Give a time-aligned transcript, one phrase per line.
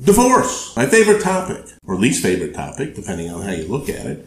[0.00, 4.26] Divorce, my favorite topic, or least favorite topic, depending on how you look at it.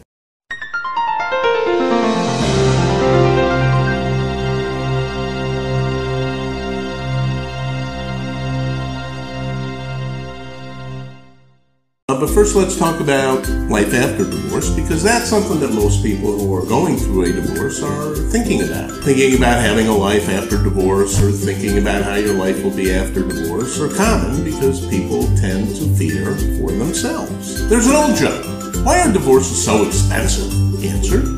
[12.10, 16.38] Uh, but first, let's talk about life after divorce because that's something that most people
[16.38, 18.90] who are going through a divorce are thinking about.
[19.04, 22.94] Thinking about having a life after divorce or thinking about how your life will be
[22.94, 27.68] after divorce are common because people tend to fear for themselves.
[27.68, 30.50] There's an old joke why are divorces so expensive?
[30.82, 31.37] Answer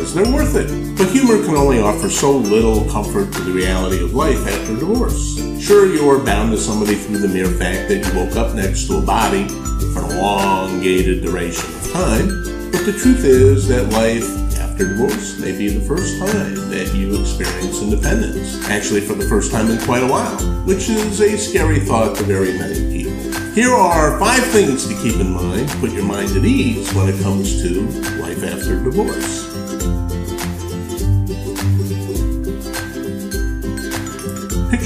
[0.00, 0.96] because they're worth it.
[0.96, 5.36] But humor can only offer so little comfort to the reality of life after divorce.
[5.60, 8.86] Sure, you are bound to somebody through the mere fact that you woke up next
[8.86, 9.46] to a body
[9.92, 12.28] for an elongated duration of time,
[12.72, 14.24] but the truth is that life
[14.58, 19.52] after divorce may be the first time that you experience independence, actually for the first
[19.52, 23.10] time in quite a while, which is a scary thought to very many people.
[23.52, 27.10] Here are five things to keep in mind, to put your mind at ease when
[27.10, 27.82] it comes to
[28.22, 29.50] life after divorce.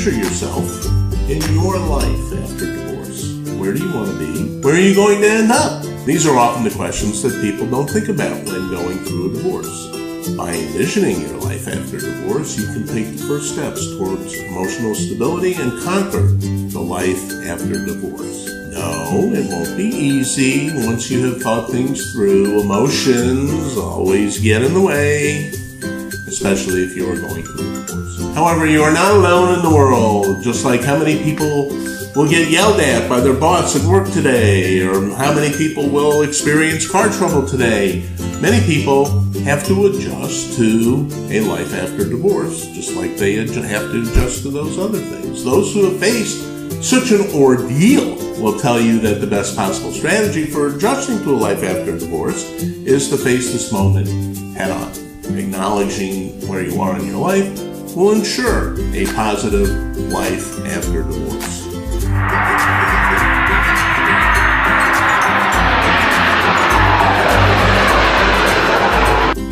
[0.05, 0.85] Picture yourself
[1.31, 3.39] in your life after divorce.
[3.59, 4.61] Where do you want to be?
[4.61, 5.83] Where are you going to end up?
[6.05, 10.37] These are often the questions that people don't think about when going through a divorce.
[10.37, 15.55] By envisioning your life after divorce, you can take the first steps towards emotional stability
[15.55, 18.45] and conquer the life after divorce.
[18.75, 22.61] No, it won't be easy once you have thought things through.
[22.61, 25.51] Emotions always get in the way,
[26.35, 28.35] especially if you are going through a divorce.
[28.35, 31.69] However, you are not alone in the world, just like how many people
[32.17, 36.23] will get yelled at by their boss at work today, or how many people will
[36.23, 38.05] experience car trouble today.
[38.41, 39.07] Many people
[39.45, 44.51] have to adjust to a life after divorce, just like they have to adjust to
[44.51, 45.45] those other things.
[45.45, 46.43] Those who have faced
[46.83, 51.39] such an ordeal will tell you that the best possible strategy for adjusting to a
[51.39, 54.09] life after divorce is to face this moment
[54.57, 55.04] head on.
[55.27, 57.49] Acknowledging where you are in your life
[57.97, 59.69] will ensure a positive
[60.13, 61.65] life after divorce.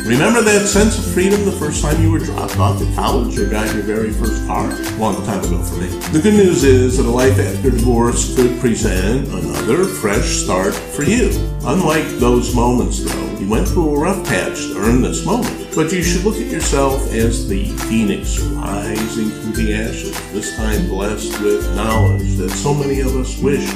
[0.05, 3.49] Remember that sense of freedom the first time you were dropped off at college or
[3.49, 4.67] got your very first car?
[4.97, 5.87] Long time ago for me.
[6.11, 11.03] The good news is that a life after divorce could present another fresh start for
[11.03, 11.29] you.
[11.63, 15.62] Unlike those moments, though, you went through a rough patch to earn this moment.
[15.75, 20.87] But you should look at yourself as the phoenix rising through the ashes, this time
[20.87, 23.73] blessed with knowledge that so many of us wish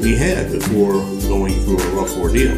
[0.00, 0.92] we had before
[1.26, 2.52] going through a rough ordeal,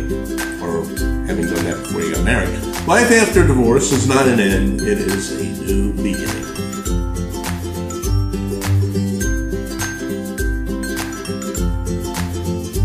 [0.62, 0.84] or
[1.26, 2.52] having done that before you got married.
[2.86, 6.42] Life after divorce is not an end, it is a new beginning.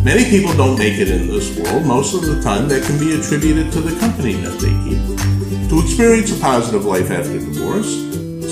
[0.06, 1.86] Many people don't make it in this world.
[1.86, 5.37] Most of the time, that can be attributed to the company that they keep.
[5.70, 7.90] To experience a positive life after divorce,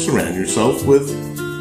[0.03, 1.07] surround yourself with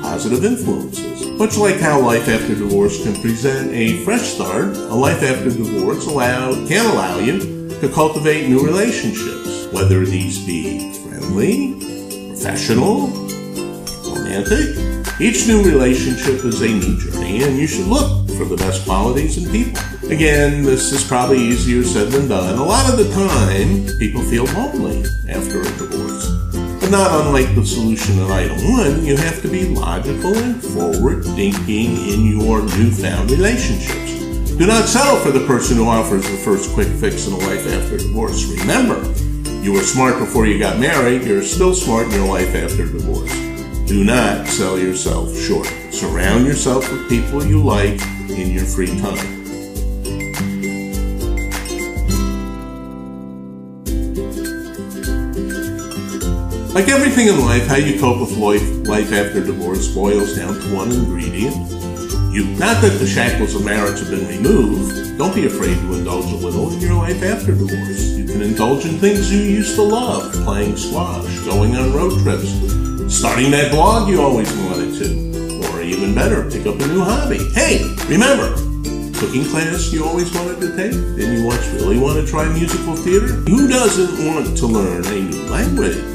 [0.02, 1.30] positive influences.
[1.38, 6.06] Much like how life after divorce can present a fresh start, a life after divorce
[6.06, 11.78] allow, can allow you to cultivate new relationships, whether these be friendly,
[12.30, 13.06] professional,
[14.10, 14.76] romantic.
[15.20, 19.38] Each new relationship is a new journey, and you should look for the best qualities
[19.38, 19.82] in people.
[20.10, 22.58] Again, this is probably easier said than done.
[22.58, 26.30] A lot of the time, people feel lonely after a divorce.
[26.80, 31.24] But not unlike the solution in item one, you have to be logical and forward
[31.24, 34.20] thinking in your newfound relationships.
[34.56, 37.66] Do not settle for the person who offers the first quick fix in a life
[37.66, 38.44] after divorce.
[38.44, 39.02] Remember,
[39.62, 43.53] you were smart before you got married, you're still smart in your life after divorce.
[43.86, 45.66] Do not sell yourself short.
[45.90, 48.00] Surround yourself with people you like
[48.30, 49.44] in your free time.
[56.72, 60.74] Like everything in life, how you cope with life, life after divorce boils down to
[60.74, 61.83] one ingredient.
[62.34, 62.46] You.
[62.58, 65.16] Not that the shackles of marriage have been removed.
[65.18, 68.08] Don't be afraid to indulge a little in your life after divorce.
[68.10, 72.50] You can indulge in things you used to love, playing squash, going on road trips,
[73.06, 77.38] starting that blog you always wanted to, or even better, pick up a new hobby.
[77.52, 78.50] Hey, remember,
[79.14, 80.90] cooking class you always wanted to take?
[80.90, 83.28] Didn't you once really want to try musical theater?
[83.46, 86.13] Who doesn't want to learn a new language?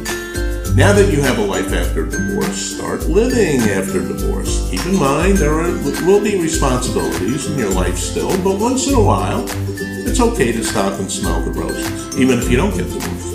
[0.75, 4.69] Now that you have a life after divorce, start living after divorce.
[4.69, 5.71] Keep in mind there are,
[6.06, 9.45] will be responsibilities in your life still, but once in a while,
[10.07, 13.30] it's okay to stop and smell the roses, even if you don't get divorced.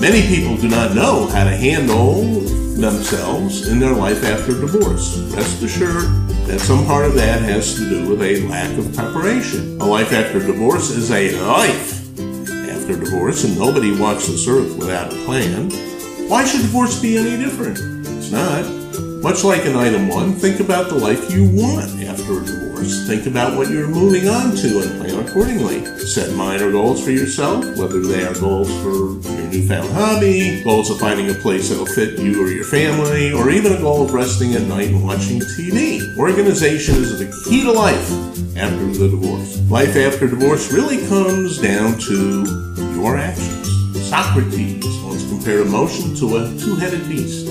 [0.00, 2.22] Many people do not know how to handle
[2.80, 5.18] themselves in their life after divorce.
[5.34, 6.04] Rest assured
[6.46, 9.78] that some part of that has to do with a lack of preparation.
[9.80, 11.77] A life after divorce is a life
[12.96, 15.70] divorce, and nobody walks this earth without a plan.
[16.28, 17.78] Why should divorce be any different?
[18.06, 18.64] It's not.
[19.22, 22.57] Much like in item one, think about the life you want after a divorce.
[22.88, 25.84] Think about what you're moving on to and plan accordingly.
[25.98, 30.98] Set minor goals for yourself, whether they are goals for your newfound hobby, goals of
[30.98, 34.54] finding a place that'll fit you or your family, or even a goal of resting
[34.54, 36.16] at night and watching TV.
[36.16, 38.10] Organization is the key to life
[38.56, 39.60] after the divorce.
[39.70, 42.44] Life after divorce really comes down to
[42.94, 44.08] your actions.
[44.08, 47.46] Socrates once compared emotion to a two-headed beast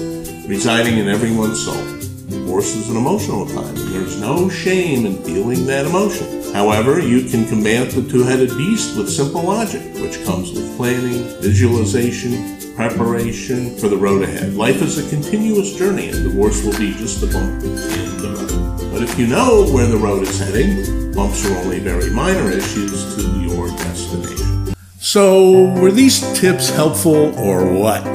[0.47, 2.06] residing in everyone's soul.
[2.47, 6.53] Divorce is an emotional time, there's no shame in feeling that emotion.
[6.53, 12.73] However, you can combat the two-headed beast with simple logic, which comes with planning, visualization,
[12.73, 14.53] preparation for the road ahead.
[14.53, 18.93] Life is a continuous journey, and divorce will be just a bump in the road.
[18.93, 23.13] But if you know where the road is heading, bumps are only very minor issues
[23.17, 24.73] to your destination.
[24.99, 28.05] So, were these tips helpful or what?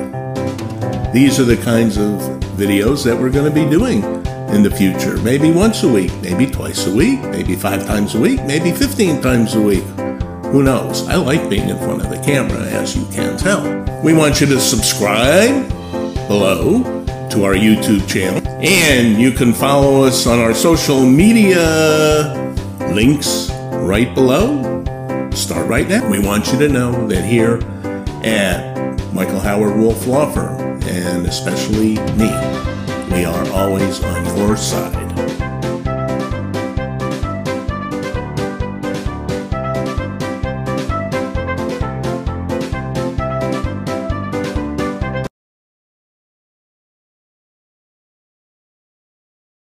[1.12, 4.21] These are the kinds of videos that we're going to be doing
[4.52, 5.16] in the future.
[5.19, 9.20] Maybe once a week, maybe twice a week, maybe five times a week, maybe 15
[9.20, 9.84] times a week.
[10.52, 11.08] Who knows?
[11.08, 13.62] I like being in front of the camera, as you can tell.
[14.02, 15.69] We want you to subscribe
[16.28, 16.82] below
[17.31, 22.54] to our YouTube channel, and you can follow us on our social media
[22.93, 24.60] links right below.
[25.31, 26.06] Start right now.
[26.10, 27.56] We want you to know that here
[28.22, 28.72] at
[29.14, 32.28] Michael Howard Wolf Law Firm, and especially me,
[33.12, 35.21] we are always on your side.